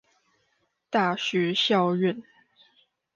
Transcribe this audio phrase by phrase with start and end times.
[0.89, 2.23] 大學校院